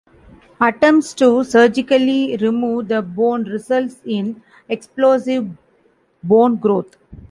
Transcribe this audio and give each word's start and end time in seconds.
Attempts 0.59 1.13
to 1.13 1.43
surgically 1.43 2.35
remove 2.37 2.87
the 2.87 3.03
bone 3.03 3.43
result 3.43 3.91
in 4.03 4.41
explosive 4.67 5.47
bone 6.23 6.55
growth. 6.55 6.97